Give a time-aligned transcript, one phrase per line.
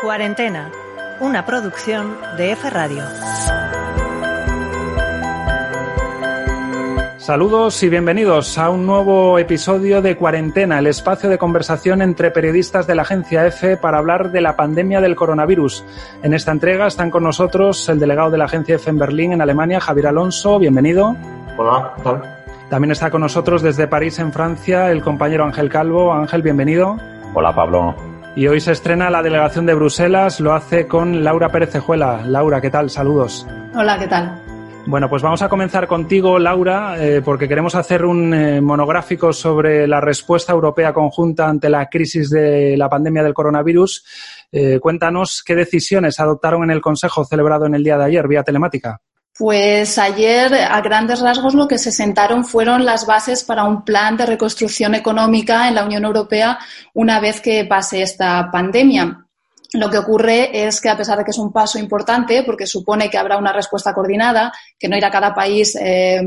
[0.00, 0.70] Cuarentena,
[1.18, 3.02] una producción de F Radio.
[7.16, 12.86] Saludos y bienvenidos a un nuevo episodio de Cuarentena, el espacio de conversación entre periodistas
[12.86, 15.84] de la agencia F para hablar de la pandemia del coronavirus.
[16.22, 19.42] En esta entrega están con nosotros el delegado de la agencia F en Berlín, en
[19.42, 20.60] Alemania, Javier Alonso.
[20.60, 21.16] Bienvenido.
[21.56, 22.22] Hola, ¿qué tal?
[22.70, 26.12] También está con nosotros desde París, en Francia, el compañero Ángel Calvo.
[26.12, 26.96] Ángel, bienvenido.
[27.34, 28.17] Hola, Pablo.
[28.38, 32.24] Y hoy se estrena la delegación de Bruselas, lo hace con Laura Pérez Cejuela.
[32.24, 32.88] Laura, ¿qué tal?
[32.88, 33.44] Saludos.
[33.74, 34.40] Hola, ¿qué tal?
[34.86, 39.88] Bueno, pues vamos a comenzar contigo, Laura, eh, porque queremos hacer un eh, monográfico sobre
[39.88, 44.04] la respuesta europea conjunta ante la crisis de la pandemia del coronavirus.
[44.52, 48.44] Eh, cuéntanos qué decisiones adoptaron en el Consejo celebrado en el día de ayer, vía
[48.44, 49.00] telemática.
[49.38, 54.16] Pues ayer, a grandes rasgos, lo que se sentaron fueron las bases para un plan
[54.16, 56.58] de reconstrucción económica en la Unión Europea
[56.94, 59.24] una vez que pase esta pandemia.
[59.74, 63.08] Lo que ocurre es que, a pesar de que es un paso importante, porque supone
[63.08, 66.20] que habrá una respuesta coordinada, que no irá cada país eh,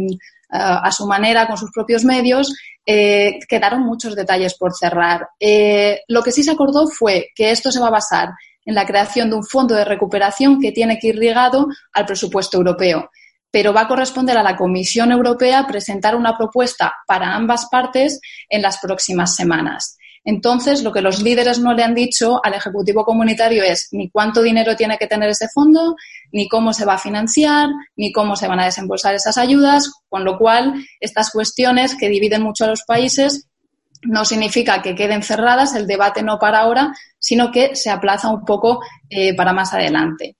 [0.49, 2.53] a su manera, con sus propios medios,
[2.85, 5.27] eh, quedaron muchos detalles por cerrar.
[5.37, 8.29] Eh, lo que sí se acordó fue que esto se va a basar
[8.65, 12.57] en la creación de un fondo de recuperación que tiene que ir ligado al presupuesto
[12.57, 13.09] europeo.
[13.51, 18.61] Pero va a corresponder a la Comisión Europea presentar una propuesta para ambas partes en
[18.61, 19.97] las próximas semanas.
[20.23, 24.41] Entonces, lo que los líderes no le han dicho al Ejecutivo Comunitario es ni cuánto
[24.43, 25.95] dinero tiene que tener ese fondo,
[26.31, 30.23] ni cómo se va a financiar, ni cómo se van a desembolsar esas ayudas, con
[30.23, 33.47] lo cual estas cuestiones que dividen mucho a los países
[34.03, 38.45] no significa que queden cerradas, el debate no para ahora, sino que se aplaza un
[38.45, 40.37] poco eh, para más adelante.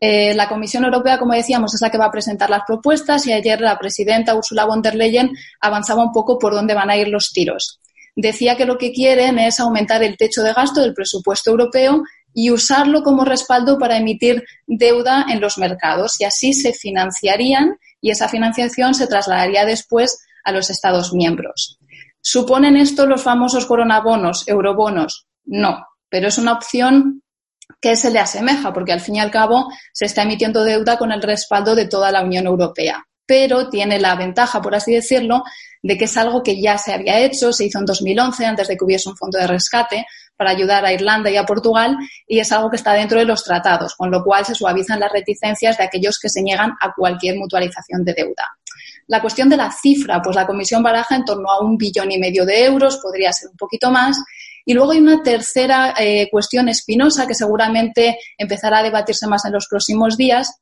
[0.00, 3.32] Eh, la Comisión Europea, como decíamos, es la que va a presentar las propuestas y
[3.32, 7.08] ayer la presidenta Ursula von der Leyen avanzaba un poco por dónde van a ir
[7.08, 7.80] los tiros
[8.16, 12.50] decía que lo que quieren es aumentar el techo de gasto del presupuesto europeo y
[12.50, 18.28] usarlo como respaldo para emitir deuda en los mercados y así se financiarían y esa
[18.28, 21.78] financiación se trasladaría después a los Estados miembros.
[22.26, 25.26] ¿Suponen esto los famosos coronabonos, eurobonos?
[25.44, 27.22] No, pero es una opción
[27.80, 31.12] que se le asemeja porque al fin y al cabo se está emitiendo deuda con
[31.12, 35.44] el respaldo de toda la Unión Europea pero tiene la ventaja, por así decirlo,
[35.82, 38.76] de que es algo que ya se había hecho, se hizo en 2011, antes de
[38.76, 41.96] que hubiese un fondo de rescate para ayudar a Irlanda y a Portugal,
[42.26, 45.12] y es algo que está dentro de los tratados, con lo cual se suavizan las
[45.12, 48.58] reticencias de aquellos que se niegan a cualquier mutualización de deuda.
[49.06, 52.18] La cuestión de la cifra, pues la Comisión baraja en torno a un billón y
[52.18, 54.16] medio de euros, podría ser un poquito más.
[54.64, 59.52] Y luego hay una tercera eh, cuestión espinosa que seguramente empezará a debatirse más en
[59.52, 60.60] los próximos días,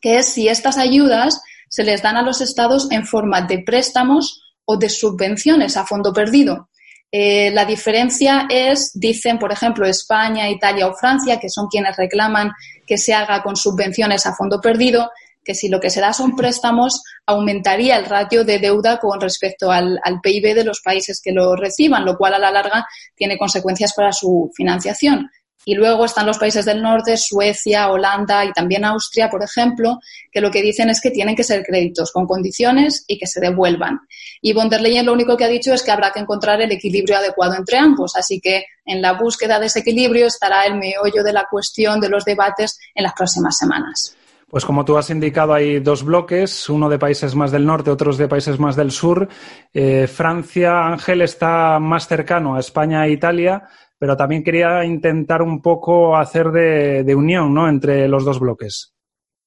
[0.00, 4.40] que es si estas ayudas se les dan a los estados en forma de préstamos
[4.64, 6.68] o de subvenciones a fondo perdido.
[7.16, 12.50] Eh, la diferencia es, dicen, por ejemplo, España, Italia o Francia, que son quienes reclaman
[12.86, 15.10] que se haga con subvenciones a fondo perdido,
[15.44, 19.70] que si lo que se da son préstamos, aumentaría el ratio de deuda con respecto
[19.70, 23.92] al, PIB de los países que lo reciban, lo cual a la larga tiene consecuencias
[23.94, 25.30] para su financiación.
[25.66, 29.98] Y luego están los países del norte, Suecia, Holanda y también Austria, por ejemplo,
[30.30, 33.40] que lo que dicen es que tienen que ser créditos con condiciones y que se
[33.40, 34.00] devuelvan.
[34.42, 36.70] Y von der Leyen lo único que ha dicho es que habrá que encontrar el
[36.70, 38.14] equilibrio adecuado entre ambos.
[38.14, 42.10] Así que en la búsqueda de ese equilibrio estará el meollo de la cuestión de
[42.10, 44.14] los debates en las próximas semanas.
[44.48, 48.18] Pues como tú has indicado, hay dos bloques, uno de países más del norte, otros
[48.18, 49.28] de países más del sur.
[49.72, 53.68] Eh, Francia, Ángel, está más cercano a España e Italia
[53.98, 57.68] pero también quería intentar un poco hacer de, unión ¿no?
[57.68, 58.92] entre los dos bloques.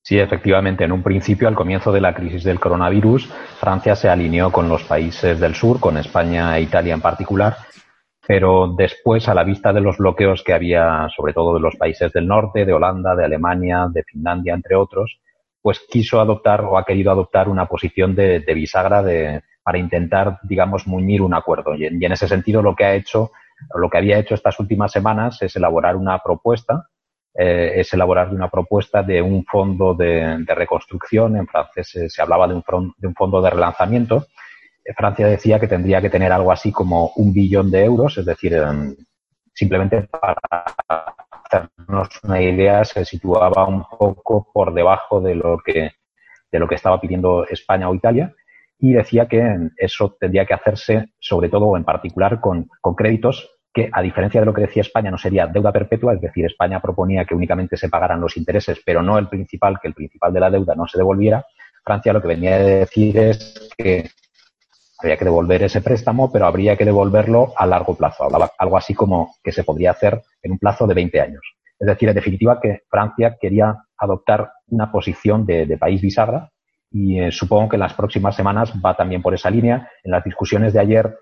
[0.01, 0.85] Sí, efectivamente.
[0.85, 3.29] En un principio, al comienzo de la crisis del coronavirus,
[3.59, 7.57] Francia se alineó con los países del sur, con España e Italia en particular,
[8.27, 12.11] pero después, a la vista de los bloqueos que había, sobre todo de los países
[12.11, 15.19] del norte, de Holanda, de Alemania, de Finlandia, entre otros,
[15.61, 19.03] pues quiso adoptar o ha querido adoptar una posición de, bisagra
[19.63, 21.75] para intentar, digamos, muñir un acuerdo.
[21.75, 23.31] y en ese sentido, lo que ha hecho
[23.75, 26.89] lo que había hecho estas últimas semanas es elaborar una propuesta,
[27.33, 31.37] eh, es elaborar una propuesta de un fondo de, reconstrucción.
[31.37, 34.27] En francés se, hablaba de un, de un, fondo de relanzamiento.
[34.95, 38.55] Francia decía que tendría que tener algo así como un billón de euros, es decir,
[39.53, 40.37] simplemente para
[40.87, 45.91] hacernos una idea, se situaba un poco por debajo de lo que,
[46.51, 48.33] de lo que estaba pidiendo España o Italia
[48.79, 53.89] y decía que eso tendría que hacerse sobre todo en particular con, con créditos que,
[53.91, 57.25] a diferencia de lo que decía España, no sería deuda perpetua, es decir, España proponía
[57.25, 60.49] que únicamente se pagaran los intereses, pero no el principal, que el principal de la
[60.49, 61.45] deuda no se devolviera.
[61.83, 64.09] Francia lo que venía a decir es que
[64.99, 68.27] habría que devolver ese préstamo, pero habría que devolverlo a largo plazo.
[68.57, 71.41] Algo así como que se podría hacer en un plazo de 20 años.
[71.79, 76.49] Es decir, en definitiva, que Francia quería adoptar una posición de, país bisagra
[76.91, 79.89] y eh, supongo que en las próximas semanas va también por esa línea.
[80.03, 81.15] En las discusiones de ayer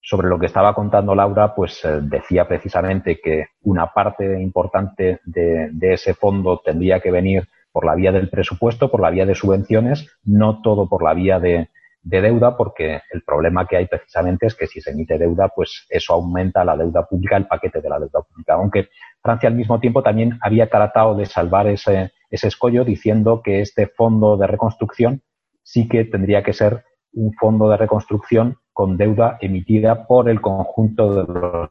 [0.00, 5.70] sobre lo que estaba contando Laura, pues eh, decía precisamente que una parte importante de,
[5.80, 10.08] ese fondo tendría que venir por la vía del presupuesto, por la vía de subvenciones,
[10.24, 11.68] no todo por la vía de,
[12.02, 16.14] deuda, porque el problema que hay precisamente es que si se emite deuda, pues eso
[16.14, 18.54] aumenta la deuda pública, el paquete de la deuda pública.
[18.54, 18.88] Aunque
[19.22, 23.86] Francia al mismo tiempo también había tratado de salvar ese, ese escollo diciendo que este
[23.86, 25.22] fondo de reconstrucción
[25.62, 31.12] sí que tendría que ser un fondo de reconstrucción con deuda emitida por el conjunto
[31.14, 31.70] de los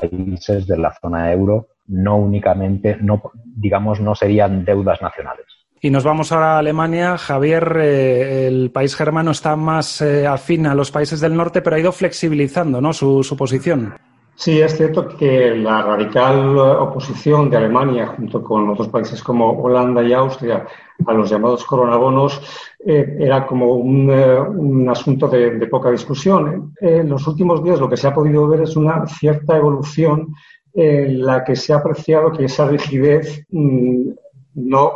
[0.00, 5.57] países de la zona euro, no únicamente, no, digamos, no serían deudas nacionales.
[5.80, 7.18] Y nos vamos ahora a Alemania.
[7.18, 11.76] Javier, eh, el país germano está más eh, afín a los países del norte, pero
[11.76, 12.92] ha ido flexibilizando ¿no?
[12.92, 13.94] su, su posición.
[14.38, 20.00] Sí, es cierto que la radical oposición de Alemania, junto con otros países como Holanda
[20.00, 20.64] y Austria,
[21.04, 22.40] a los llamados coronabonos,
[22.86, 26.72] eh, era como un, eh, asunto de, poca discusión.
[26.80, 30.32] en los últimos días lo que se ha podido ver es una cierta evolución
[30.72, 34.10] en la que se ha apreciado que esa rigidez mm,
[34.54, 34.92] no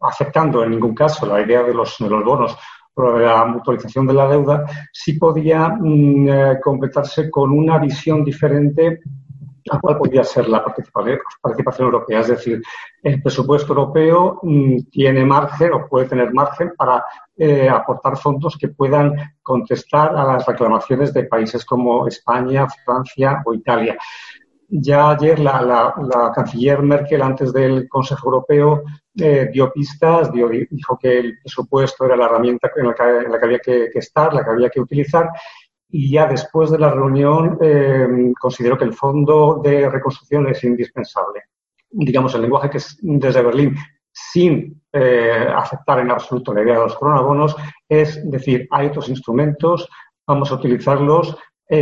[0.00, 2.56] aceptando en ningún caso la idea de los, de los bonos
[2.98, 9.00] la mutualización de la deuda, sí podía mm, eh, completarse con una visión diferente
[9.70, 12.20] a cuál podía ser la participación, europea.
[12.20, 12.62] Es decir,
[13.02, 17.04] el presupuesto europeo mm, tiene margen o puede tener margen para
[17.36, 23.54] eh, aportar fondos que puedan contestar a las reclamaciones de países como España, Francia o
[23.54, 23.96] Italia.
[24.70, 25.94] Ya ayer la,
[26.34, 28.84] canciller Merkel, antes del Consejo Europeo,
[29.18, 33.88] eh, dio pistas, dijo que el presupuesto era la herramienta en la que, había que,
[33.94, 35.30] estar, la que había que utilizar,
[35.88, 38.06] y ya después de la reunión eh,
[38.38, 41.44] consideró que el fondo de reconstrucción es indispensable.
[41.88, 43.74] Digamos, el lenguaje que es desde Berlín,
[44.12, 47.56] sin eh, aceptar en absoluto la idea de los coronabonos,
[47.88, 49.88] es decir, hay otros instrumentos,
[50.26, 51.38] vamos a utilizarlos,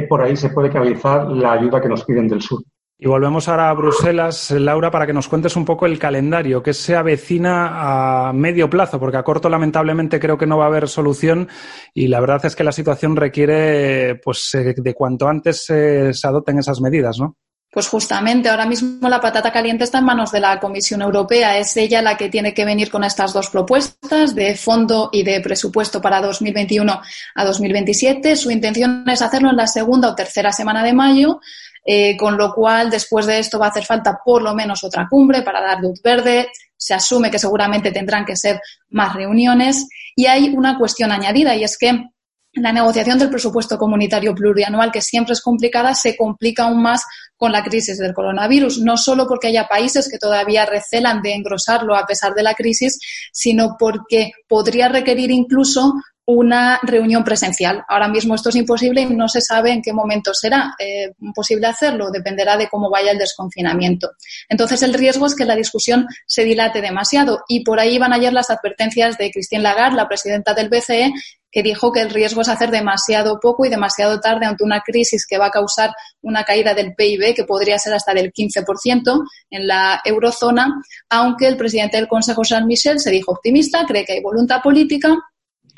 [0.08, 2.60] por ahí se puede canalizar la ayuda que nos piden del sur.
[2.98, 6.72] Y volvemos ahora a Bruselas, Laura, para que nos cuentes un poco el calendario, que
[6.72, 10.88] se avecina a medio plazo, porque a corto lamentablemente creo que no va a haber
[10.88, 11.46] solución
[11.92, 16.58] y la verdad es que la situación requiere pues eh, de cuanto antes se adopten
[16.58, 17.36] esas medidas, ¿no?
[17.76, 21.58] Pues justamente ahora mismo la patata caliente está en manos de la Comisión Europea.
[21.58, 25.42] Es ella la que tiene que venir con estas dos propuestas de fondo y de
[25.42, 27.02] presupuesto para 2021
[27.34, 28.34] a 2027.
[28.36, 31.40] Su intención es hacerlo en la segunda o tercera semana de mayo
[31.88, 35.06] eh, con lo cual después de esto va a hacer falta por lo menos otra
[35.08, 36.48] cumbre para dar luz verde.
[36.76, 38.60] Se asume que seguramente tendrán que ser
[38.90, 39.86] más reuniones
[40.16, 42.10] y hay una cuestión añadida y es que
[42.54, 47.04] la negociación del presupuesto comunitario plurianual, que siempre es complicada, se complica aún más
[47.36, 51.94] con la crisis del coronavirus, no solo porque haya países que todavía recelan de engrosarlo
[51.94, 52.98] a pesar de la crisis,
[53.32, 55.92] sino porque podría requerir incluso
[56.26, 57.84] una reunión presencial.
[57.88, 61.68] Ahora mismo esto es imposible y no se sabe en qué momento será eh, posible
[61.68, 62.10] hacerlo.
[62.10, 64.10] Dependerá de cómo vaya el desconfinamiento.
[64.48, 68.32] Entonces, el riesgo es que la discusión se dilate demasiado y por ahí van ayer
[68.32, 71.12] las advertencias de Christine Lagarde, la presidenta del BCE,
[71.48, 75.26] que dijo que el riesgo es hacer demasiado poco y demasiado tarde ante una crisis
[75.26, 75.90] que va a causar
[76.22, 81.56] una caída del PIB que podría ser hasta del 15% en la eurozona, aunque el
[81.56, 85.16] presidente del Consejo, Jean Michel, se dijo optimista, cree que hay voluntad política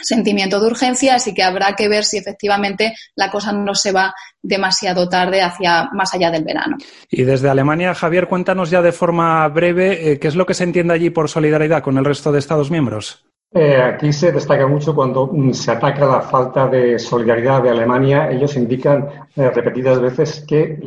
[0.01, 4.15] sentimiento de urgencia, así que habrá que ver si efectivamente la cosa no se va
[4.43, 6.77] demasiado tarde hacia más allá del verano.
[7.11, 10.65] Y desde Alemania, Javier, cuéntanos ya de forma breve eh, qué es lo que se
[10.65, 13.28] entiende allí por solidaridad con el resto de Estados miembros.
[13.51, 18.31] Eh, aquí se destaca mucho cuando mm, se ataca la falta de solidaridad de Alemania.
[18.31, 20.79] Ellos indican eh, repetidas veces que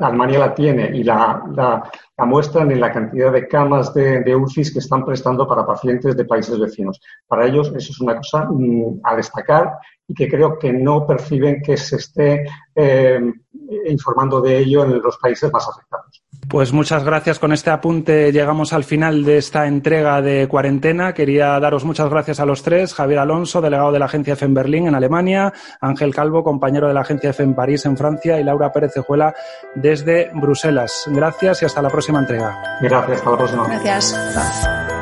[0.00, 1.42] Alemania la tiene y la,
[2.18, 6.56] muestran en la cantidad de camas de, de, que están prestando para pacientes de países
[6.58, 7.00] vecinos.
[7.26, 9.72] Para ellos eso es una cosa mm, a destacar
[10.06, 12.44] y que creo que no perciben que se esté
[12.74, 13.20] eh,
[13.88, 16.22] informando de ello en los países más afectados.
[16.48, 17.38] Pues muchas gracias.
[17.38, 21.14] Con este apunte llegamos al final de esta entrega de cuarentena.
[21.14, 22.92] Quería daros muchas gracias a los tres.
[22.92, 25.52] Javier Alonso, delegado de la agencia EFE en Berlín, en Alemania.
[25.80, 28.38] Ángel Calvo, compañero de la agencia EFE en París, en Francia.
[28.38, 29.34] Y Laura Pérez Cejuela
[29.74, 31.08] desde Bruselas.
[31.10, 32.78] Gracias y hasta la próxima entrega.
[32.80, 33.66] Gracias, hasta la próxima.
[33.66, 34.93] Gracias.